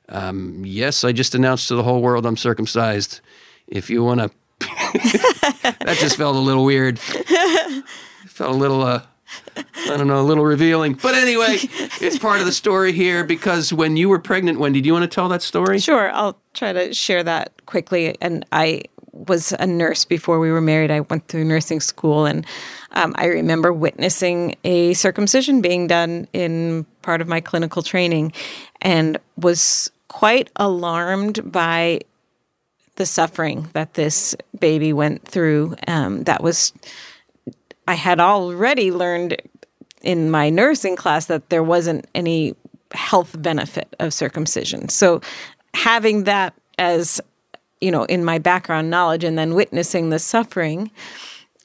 [0.08, 3.20] Um, yes, I just announced to the whole world I'm circumcised.
[3.66, 7.00] If you want to, that just felt a little weird.
[8.40, 9.02] Felt a little, uh,
[9.56, 10.94] I don't know, a little revealing.
[10.94, 11.58] But anyway,
[12.00, 15.02] it's part of the story here because when you were pregnant, Wendy, do you want
[15.02, 15.78] to tell that story?
[15.78, 18.16] Sure, I'll try to share that quickly.
[18.22, 20.90] And I was a nurse before we were married.
[20.90, 22.46] I went through nursing school, and
[22.92, 28.32] um, I remember witnessing a circumcision being done in part of my clinical training,
[28.80, 32.00] and was quite alarmed by
[32.96, 35.76] the suffering that this baby went through.
[35.86, 36.72] Um, that was,
[37.90, 39.36] I had already learned
[40.00, 42.54] in my nursing class that there wasn't any
[42.92, 44.88] health benefit of circumcision.
[44.88, 45.20] So
[45.74, 47.20] having that as
[47.80, 50.92] you know, in my background knowledge and then witnessing the suffering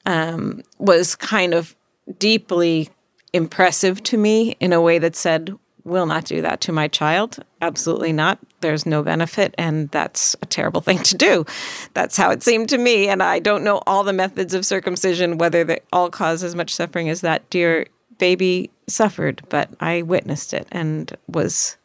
[0.08, 1.76] um, was kind of
[2.18, 2.90] deeply
[3.32, 7.38] impressive to me in a way that said, will not do that to my child.
[7.62, 8.40] Absolutely not.
[8.66, 11.46] There's no benefit, and that's a terrible thing to do.
[11.94, 13.08] That's how it seemed to me.
[13.10, 16.74] And I don't know all the methods of circumcision, whether they all cause as much
[16.74, 17.86] suffering as that dear
[18.18, 21.78] baby suffered, but I witnessed it and was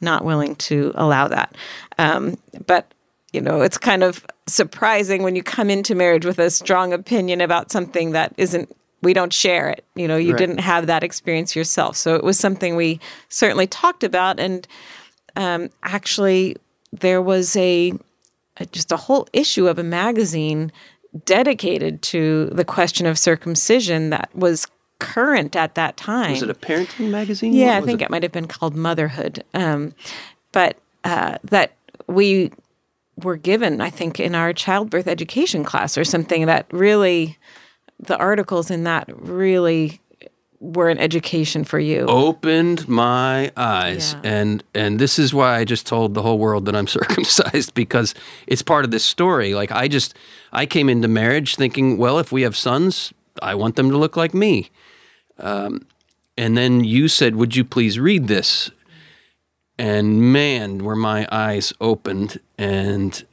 [0.00, 1.54] not willing to allow that.
[1.98, 2.90] Um, but
[3.34, 7.42] you know, it's kind of surprising when you come into marriage with a strong opinion
[7.42, 9.84] about something that isn't we don't share it.
[9.94, 10.38] You know, you Right.
[10.38, 11.96] didn't have that experience yourself.
[11.96, 14.40] So it was something we certainly talked about.
[14.40, 14.66] And
[15.36, 16.56] um, actually,
[16.92, 17.92] there was a,
[18.56, 20.72] a just a whole issue of a magazine
[21.24, 24.66] dedicated to the question of circumcision that was
[24.98, 26.32] current at that time.
[26.32, 27.52] Was it a parenting magazine?
[27.52, 28.10] Yeah, I think it?
[28.10, 29.44] might have been called Motherhood.
[29.54, 29.94] Um,
[30.52, 31.72] but uh, that
[32.06, 32.52] we
[33.16, 37.38] were given, I think, in our childbirth education class or something that really,
[38.00, 40.00] the articles in that really
[40.60, 42.04] were an education for you.
[42.08, 44.30] opened my eyes Yeah.
[44.32, 48.14] and and this is why I just told the whole world that I'm circumcised because
[48.46, 50.14] it's part of this story like I just
[50.52, 54.16] I came into marriage thinking well if we have sons I want them to look
[54.16, 54.70] like me
[55.38, 55.86] um,
[56.36, 58.70] and then you said would you please read this
[59.78, 63.24] and man were my eyes opened and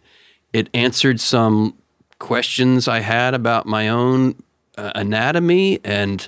[0.54, 1.74] it answered some
[2.20, 4.36] questions I had about my own
[4.78, 6.28] uh, anatomy and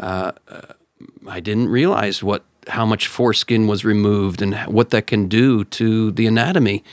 [0.00, 6.10] I didn't realize what how much foreskin was removed and what that can do to
[6.12, 6.84] the anatomy.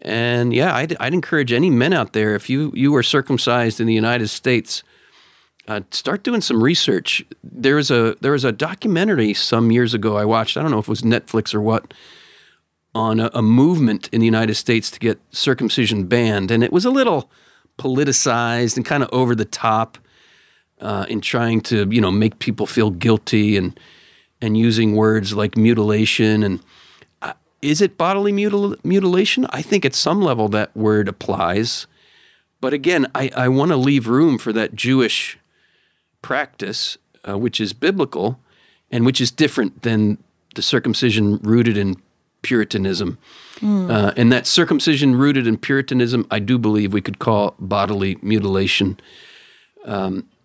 [0.00, 3.86] And yeah, I'd, I'd encourage any men out there if you you were circumcised in
[3.86, 4.82] the United States,
[5.68, 7.24] uh, start doing some research.
[7.42, 10.56] There was a there was a documentary some years ago I watched.
[10.56, 11.94] I don't know if it was Netflix or what
[12.94, 16.84] on a, a movement in the United States to get circumcision banned, and it was
[16.84, 17.30] a little
[17.78, 19.98] politicized and kind of over the top
[20.82, 23.78] uh, in trying to you know make people feel guilty and
[24.40, 26.60] and using words like mutilation and
[27.22, 29.46] uh, is it bodily mutil- mutilation?
[29.50, 31.86] I think at some level that word applies,
[32.60, 35.38] but again, I, I want to leave room for that Jewish
[36.20, 38.38] practice, uh, which is biblical
[38.90, 40.18] and which is different than
[40.54, 41.96] the circumcision rooted in
[42.42, 43.18] Puritanism.
[43.90, 48.98] Uh, and that circumcision rooted in Puritanism, I do believe we could call bodily mutilation.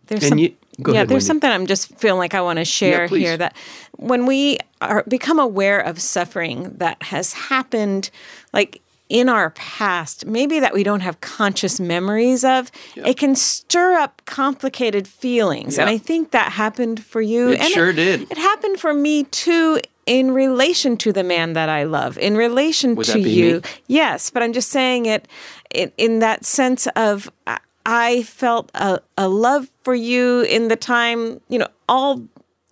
[0.08, 1.26] There's some, you- go yeah, ahead, there's Wendy.
[1.28, 3.20] something I'm just feeling like I want to share please.
[3.24, 3.56] here that
[3.98, 8.10] when we are become aware of suffering that has happened,
[8.54, 13.94] like in our past, maybe that we don't have conscious memories of, it can stir
[13.94, 15.80] up complicated feelings.
[15.80, 17.50] And I think that happened for you.
[17.52, 18.24] It and sure did.
[18.30, 22.96] It happened for me too in relation to the man that I love, in relation
[22.96, 23.56] Would to you.
[23.56, 23.62] me?
[23.88, 25.28] Yes, but I'm just saying it
[25.74, 27.58] in, in that sense of uh,
[27.88, 32.22] I- felt a, a love for you in the time, you know, all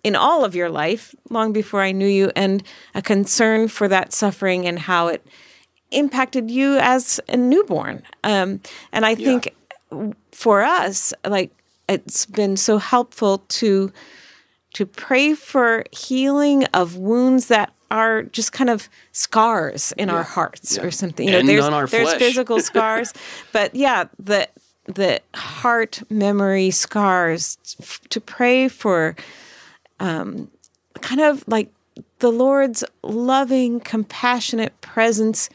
[0.04, 2.62] in all of your life, long before I knew you, and
[2.94, 5.26] a concern for that suffering and how it
[5.90, 8.02] impacted you as a newborn.
[8.22, 8.60] Um,
[8.92, 9.52] and I think
[10.32, 11.50] for us, like
[11.88, 13.92] it's been so helpful to
[14.74, 20.76] to pray for healing of wounds that are just kind of scars in our hearts
[20.78, 21.26] or something.
[21.28, 22.18] You And know, there's on our there's flesh.
[22.18, 23.12] physical scars,
[23.52, 24.48] but yeah, the
[24.86, 29.16] the heart memory scars f- to pray for
[30.00, 30.50] um,
[31.00, 31.72] kind of like
[32.18, 35.50] the Lord's loving, compassionate presence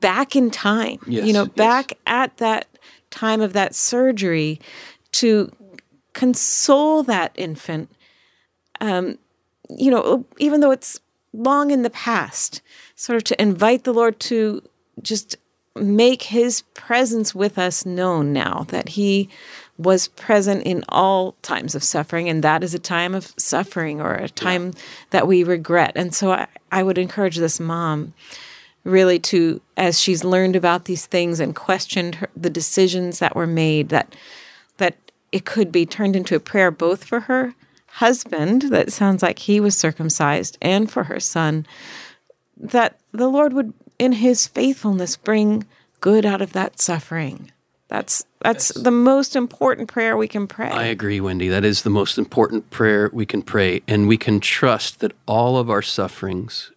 [0.00, 0.98] back in time.
[1.06, 1.52] Yes, you know, yes.
[1.54, 2.66] back at that
[3.10, 4.60] time of that surgery
[5.12, 5.50] to
[6.12, 7.90] console that infant.
[8.80, 9.18] Um,
[9.68, 11.00] you know, even though it's
[11.32, 12.60] long in the past,
[12.94, 14.62] sort of to invite the Lord to
[15.00, 15.36] just
[15.74, 19.28] make his presence with us known now that he
[19.78, 24.14] was present in all times of suffering and that is a time of suffering or
[24.14, 24.72] a time
[25.10, 25.92] that we regret.
[25.96, 28.12] And so I, I would encourage this mom
[28.84, 33.46] really to as she's learned about these things and questioned her, the decisions that were
[33.46, 34.14] made that
[34.78, 34.96] that
[35.30, 37.54] it could be turned into a prayer both for her
[37.86, 41.64] husband that sounds like he was circumcised and for her son
[42.56, 45.64] that the lord would in his faithfulness bring
[46.00, 47.50] good out of that suffering
[47.88, 51.48] that's that's the most important prayer we can pray I agree, Wendy.
[51.48, 53.82] That is the most important prayer we can pray.
[53.86, 56.72] And we can trust that all of our sufferings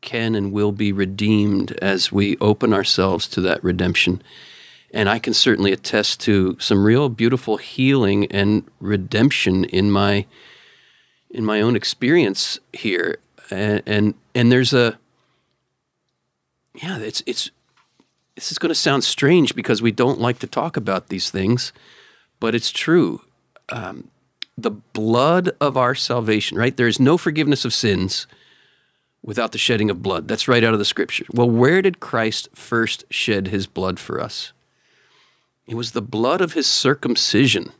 [0.00, 4.22] can and will be redeemed as we open ourselves to that redemption.
[4.92, 10.26] And I can certainly attest to some real beautiful healing and redemption in my
[11.28, 13.18] in my own experience here.
[13.50, 14.96] And and, and there's a
[16.74, 17.50] yeah, it's it's
[18.34, 21.72] this is going to sound strange because we don't like to talk about these things,
[22.40, 23.22] but it's true.
[23.68, 24.10] Um,
[24.58, 26.76] the blood of our salvation, right?
[26.76, 28.26] There is no forgiveness of sins
[29.22, 30.28] without the shedding of blood.
[30.28, 31.24] That's right out of the scripture.
[31.32, 34.52] Well, where did Christ first shed his blood for us?
[35.66, 37.72] It was the blood of his circumcision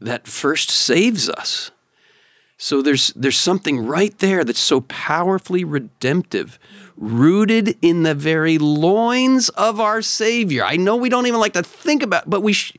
[0.00, 1.72] that first saves us.
[2.60, 6.58] So there's there's something right there that's so powerfully redemptive,
[6.96, 10.64] rooted in the very loins of our Savior.
[10.64, 12.72] I know we don't even like to think about, but we sh-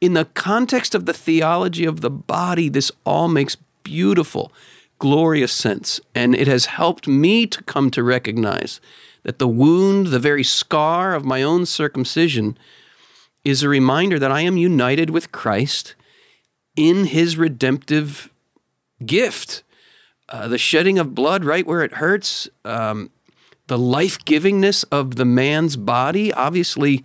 [0.00, 4.50] in the context of the theology of the body, this all makes beautiful,
[4.98, 6.00] glorious sense.
[6.16, 8.80] And it has helped me to come to recognize
[9.22, 12.58] that the wound, the very scar of my own circumcision,
[13.44, 15.94] is a reminder that I am united with Christ
[16.74, 18.31] in his redemptive
[19.06, 19.62] gift.
[20.28, 23.10] Uh, the shedding of blood right where it hurts, um,
[23.66, 26.32] the life givingness of the man's body.
[26.32, 27.04] Obviously,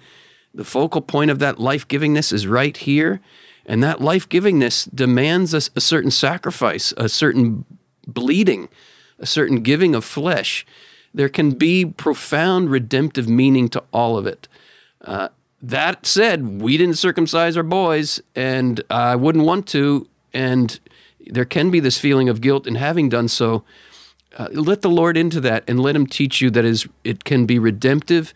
[0.54, 3.20] the focal point of that life givingness is right here.
[3.66, 7.66] And that life givingness demands a, a, certain sacrifice, a certain
[8.08, 8.70] bleeding,
[9.20, 10.66] a certain giving of flesh.
[11.14, 14.48] There can be profound redemptive meaning to all of it.
[15.02, 15.30] Uh,
[15.62, 20.08] that said, we didn't circumcise our boys, and I wouldn't want to.
[20.34, 20.80] And
[21.32, 23.64] there can be this feeling of guilt in having done so.
[24.38, 27.46] Uh, let the Lord into that and let Him teach you that is it can
[27.46, 28.34] be redemptive.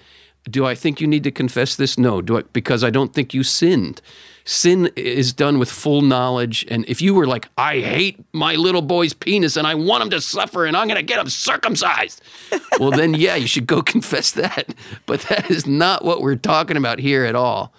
[0.49, 1.97] Do I think you need to confess this?
[1.99, 2.21] No.
[2.21, 4.01] Do I, because I don't think you sinned.
[4.43, 8.81] Sin is done with full knowledge, and if you were like, "I hate my little
[8.81, 12.23] boy's penis and I want him to suffer, and I'm going to get him circumcised,"
[12.79, 14.73] well, then yeah, you should go confess that.
[15.05, 17.71] But that is not what we're talking about here at all.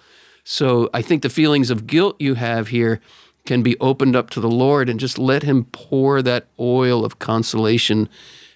[0.45, 3.01] So I think the feelings of guilt you have here
[3.45, 7.19] can be opened up to the Lord and just let Him pour that oil of
[7.19, 8.09] consolation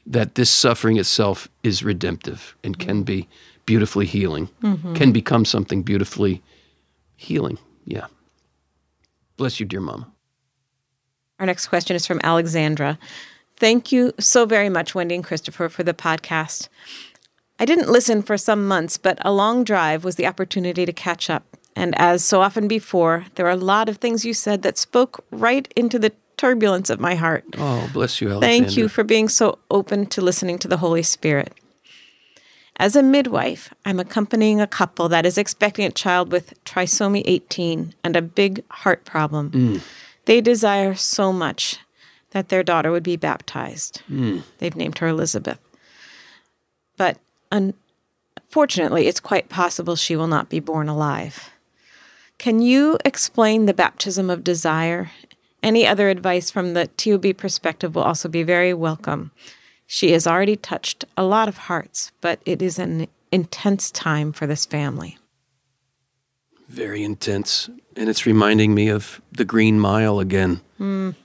[0.06, 3.28] that this suffering itself is redemptive and can be
[3.66, 4.94] beautifully healing, mm-hmm.
[4.94, 6.42] can become something beautifully
[7.18, 7.58] healing.
[7.86, 8.08] Yeah.
[9.36, 10.08] Bless you, dear mama.
[11.40, 12.98] Our next question is from Alexandra.
[13.58, 16.70] Thank you so very much, Wendy and Christopher, for the podcast.
[17.60, 21.30] I didn't listen for some months, but a long drive was the opportunity to catch
[21.30, 21.57] up.
[21.78, 25.24] And as so often before, there are a lot of things you said that spoke
[25.30, 27.46] right into the turbulence of my heart.
[27.56, 28.66] Oh, bless you, Alexandra.
[28.66, 31.54] Thank you for being so open to listening to the Holy Spirit.
[32.78, 37.94] As a midwife, I'm accompanying a couple that is expecting a child with trisomy 18
[38.04, 39.52] and a big heart problem.
[39.52, 39.82] Mm.
[40.26, 41.78] They desire so much
[42.32, 44.02] that their daughter would be baptized.
[44.10, 44.42] Mm.
[44.58, 45.60] They've named her Elizabeth.
[46.98, 47.20] But
[47.52, 51.52] unfortunately, it's quite possible she will not be born alive.
[52.38, 55.12] Can you explain the baptism of desire?
[55.64, 59.32] Any other advice from the TOB perspective will also be very welcome.
[59.88, 64.46] She has already touched a lot of hearts, but it is an intense time for
[64.46, 65.18] this family.
[66.68, 67.70] Very intense.
[67.96, 70.62] And it's reminding me of the Green Mile again.
[70.80, 71.16] Mm.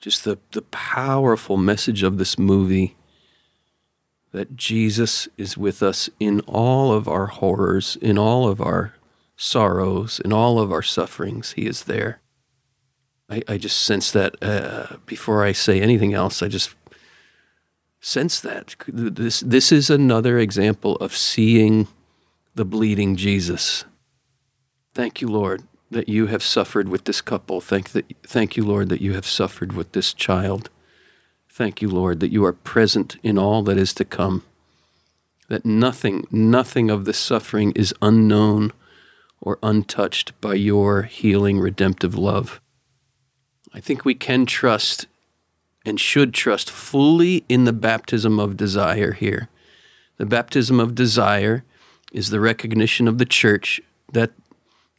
[0.00, 2.94] Just the, the powerful message of this movie
[4.32, 8.92] that Jesus is with us in all of our horrors, in all of our
[9.36, 12.20] sorrows, in all of our sufferings, He is there.
[13.28, 16.74] I, I just sense that uh, before I say anything else, I just
[18.00, 18.76] sense that.
[18.88, 21.88] This, this is another example of seeing
[22.54, 23.84] the bleeding Jesus.
[24.94, 27.60] Thank you, Lord, that you have suffered with this couple.
[27.60, 30.70] Thank, that, thank you, Lord, that you have suffered with this child.
[31.50, 34.44] Thank you, Lord, that you are present in all that is to come.
[35.48, 38.72] That nothing, nothing of this suffering is unknown
[39.40, 42.60] or untouched by your healing, redemptive love.
[43.72, 45.06] I think we can trust
[45.84, 49.48] and should trust fully in the baptism of desire here.
[50.16, 51.64] The baptism of desire
[52.12, 53.80] is the recognition of the church
[54.12, 54.32] that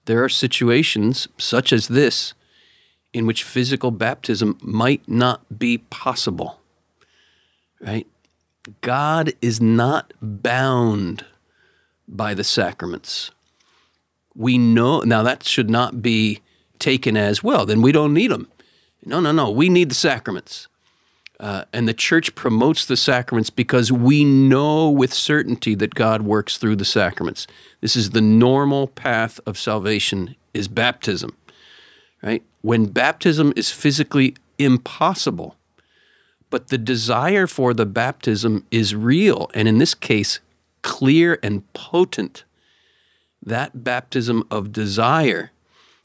[0.06, 2.34] there are situations such as this
[3.14, 6.60] in which physical baptism might not be possible.
[7.82, 8.08] Right?
[8.82, 11.26] God is not bound
[12.08, 13.32] by the sacraments
[14.38, 16.40] we know now that should not be
[16.80, 18.48] taken as well then we don't need them
[19.06, 20.68] no no no we need the sacraments.
[21.40, 26.58] Uh, and the church promotes the sacraments because we know with certainty that god works
[26.58, 27.46] through the sacraments.
[27.80, 31.36] This is the normal path of salvation is baptism
[32.24, 32.44] right?
[32.62, 35.56] When baptism is physically impossible
[36.50, 40.40] but the desire for the baptism is real and in this case
[40.82, 42.44] clear and potent
[43.48, 45.52] that baptism of desire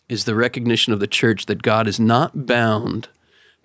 [0.08, 3.08] is the recognition of the church that God is not bound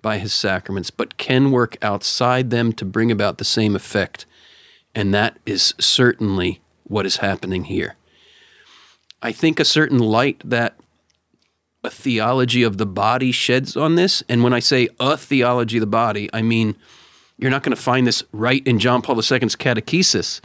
[0.02, 4.26] by his sacraments, but can work outside them to bring about the same effect.
[4.94, 7.96] And that is certainly what is happening here.
[9.22, 10.76] I think a certain light that
[11.84, 15.82] a theology of the body sheds on this, and when I say a theology of
[15.82, 16.76] the body, I mean
[17.36, 20.40] you're not going to find this right in John Paul II's catechesis,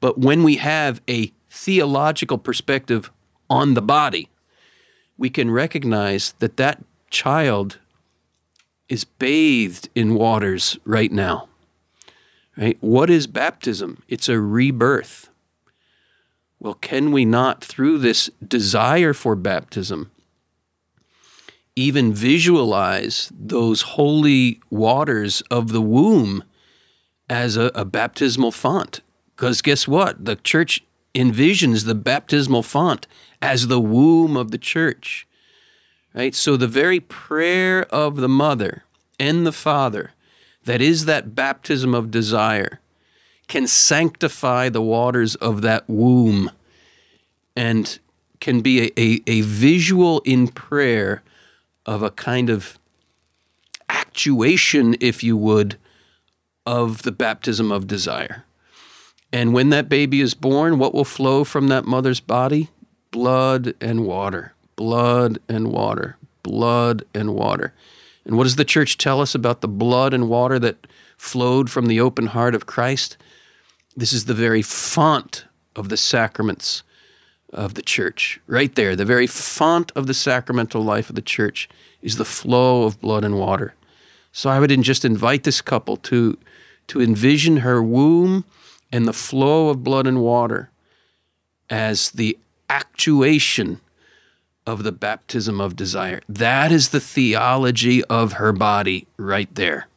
[0.00, 1.32] but when we have a
[1.64, 3.10] theological perspective
[3.48, 4.28] on the body,
[5.16, 7.78] we can recognize that that child
[8.88, 11.48] is bathed in waters right now.
[12.56, 12.76] Right?
[12.80, 14.02] What is baptism?
[14.08, 15.30] It's a rebirth.
[16.60, 20.10] Well, can we not, through this desire for baptism,
[21.76, 26.44] even visualize those holy waters of the womb
[27.28, 29.00] as a, a baptismal font.
[29.34, 30.24] Because guess what?
[30.24, 30.84] The church
[31.14, 33.06] envisions the baptismal font
[33.40, 35.26] as the womb of the church.
[36.14, 36.34] Right?
[36.34, 38.84] So the very prayer of the mother
[39.18, 40.12] and the father,
[40.64, 42.80] that is that baptism of desire,
[43.48, 46.50] can sanctify the waters of that womb
[47.56, 47.98] and
[48.40, 51.22] can be a, a, a visual in prayer
[51.86, 52.78] of a kind of
[53.88, 55.76] actuation, if you would,
[56.66, 58.44] of the baptism of desire.
[59.34, 62.68] And when that baby is born, what will flow from that mother's body?
[63.10, 67.74] Blood and water, blood and water, blood and water.
[68.24, 71.86] And what does the church tell us about the blood and water that flowed from
[71.86, 73.16] the open heart of Christ?
[73.96, 76.84] This is the very font of the sacraments
[77.52, 78.40] of the church.
[78.46, 81.68] Right there, the very font of the sacramental life of the church
[82.02, 83.74] is the flow of blood and water.
[84.30, 86.38] So I would just invite this couple to,
[86.86, 88.44] to envision her womb
[88.94, 90.70] and the flow of blood and water
[91.68, 92.38] as the
[92.70, 93.80] actuation
[94.68, 96.20] of the baptism of desire.
[96.28, 99.88] That is the theology of her body right there.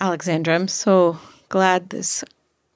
[0.00, 2.22] Alexandra, I'm so glad this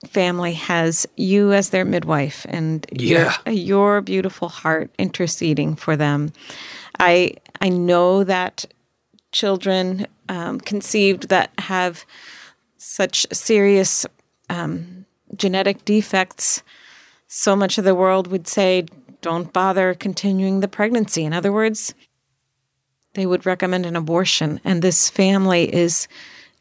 [0.08, 3.36] family has you as their midwife and yeah.
[3.46, 6.32] your, your beautiful heart interceding for them.
[6.98, 8.64] I I know that
[9.30, 12.04] children um, conceived that have
[12.76, 14.04] such serious
[14.52, 16.62] um, genetic defects,
[17.26, 18.86] so much of the world would say,
[19.22, 21.24] don't bother continuing the pregnancy.
[21.24, 21.94] In other words,
[23.14, 24.60] they would recommend an abortion.
[24.64, 26.06] And this family is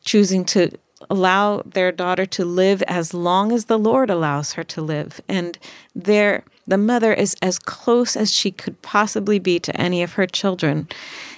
[0.03, 0.71] choosing to
[1.09, 5.19] allow their daughter to live as long as the Lord allows her to live.
[5.27, 5.57] And
[5.95, 10.27] there, the mother is as close as she could possibly be to any of her
[10.27, 10.87] children.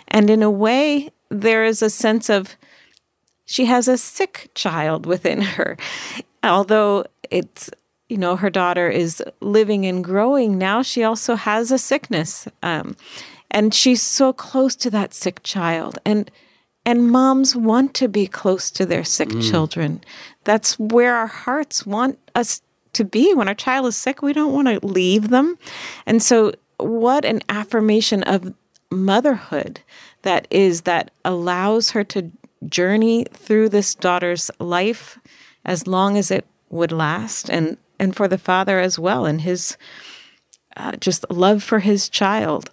[0.10, 2.56] And in a way, there is a sense of
[3.46, 5.78] she has a sick child within her.
[6.44, 7.70] Although it's
[8.10, 12.96] you know her daughter is living and growing now she also has a sickness um,
[13.50, 16.30] and she's so close to that sick child and
[16.86, 19.50] and moms want to be close to their sick mm.
[19.50, 20.02] children.
[20.44, 22.62] That's where our hearts want us
[22.94, 23.34] to be.
[23.34, 25.58] When our child is sick, we don't want to leave them.
[26.06, 28.54] And so, what an affirmation of
[28.92, 29.80] motherhood
[30.24, 32.32] that is that allows her to
[32.68, 35.20] journey through this daughter's life
[35.66, 39.78] as long as it would last and and for the father as well and his
[40.76, 42.70] uh, just love for his child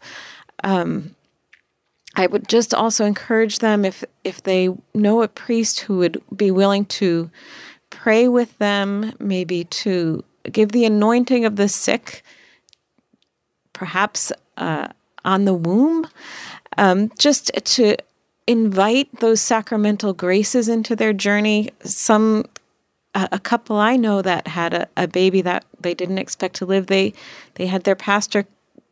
[0.64, 1.14] um,
[2.16, 6.50] I would just also encourage them if if they know a priest who would be
[6.50, 7.30] willing to
[7.90, 12.22] pray with them, maybe to give the anointing of the sick,
[13.72, 14.88] perhaps uh,
[15.24, 16.06] on the womb,
[16.78, 17.96] um, just to
[18.46, 21.70] invite those sacramental graces into their journey.
[21.84, 22.46] Some
[23.14, 26.86] a couple I know that had a, a baby that they didn't expect to live.
[26.86, 27.12] They
[27.54, 28.46] they had their pastor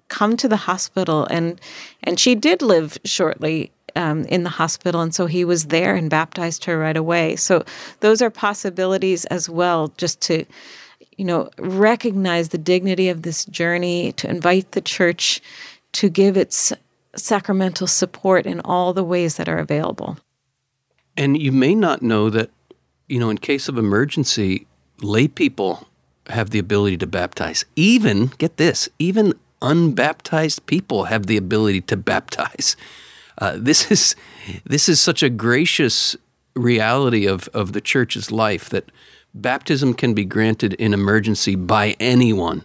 [0.09, 1.61] come to the hospital and
[2.03, 5.01] and she did live shortly um, in the hospital.
[5.01, 7.37] And so he was there and baptized her right away.
[7.37, 7.65] So
[8.01, 10.45] those are possibilities as well just to
[11.17, 15.41] you know recognize the dignity of this journey to invite the church
[15.93, 16.73] to give its
[17.17, 20.19] sacramental support in all the ways that are available.
[21.17, 22.51] And you may not know that
[23.09, 24.67] you know in case of emergency
[25.01, 25.89] lay people
[26.29, 31.97] have the ability to baptize even get this even unbaptized people have the ability to
[31.97, 32.77] baptize.
[33.39, 34.17] Uh, this is
[34.65, 36.17] this is such a gracious
[36.55, 38.91] reality of, of the church's life that
[39.33, 42.65] baptism can be granted in emergency by anyone.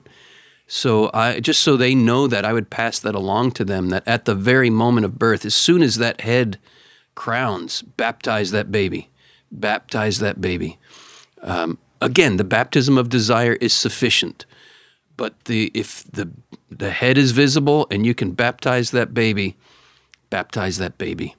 [0.66, 4.08] So I just so they know that I would pass that along to them that
[4.08, 6.58] at the very moment of birth, as soon as that head
[7.14, 9.10] crowns, baptize that baby,
[9.54, 10.78] baptize that baby.
[11.42, 14.46] Um, again, the baptism of desire is sufficient.
[15.16, 16.32] But the if the
[16.70, 19.56] the head is visible and you can baptize that baby,
[20.30, 21.36] baptize that baby.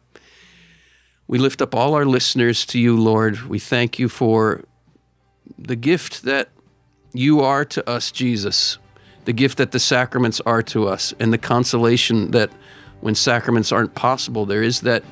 [1.26, 3.48] We lift up all our listeners to you, Lord.
[3.48, 4.64] We thank you for
[5.58, 6.50] the gift that
[7.12, 8.78] you are to us, Jesus,
[9.24, 12.50] the gift that the sacraments are to us, and the consolation that
[13.00, 15.02] when sacraments aren't possible, there is that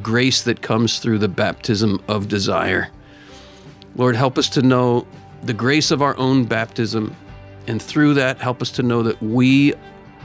[0.00, 2.88] grace that comes through the baptism of desire.
[3.96, 5.06] Lord, help us to know
[5.42, 7.14] the grace of our own baptism
[7.66, 9.74] and through that, help us to know that we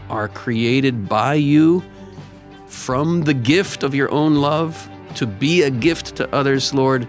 [0.09, 1.83] are created by you
[2.67, 7.07] from the gift of your own love to be a gift to others, Lord.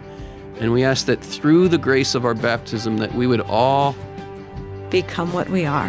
[0.61, 3.95] And we ask that through the grace of our baptism that we would all
[4.91, 5.89] become what we are.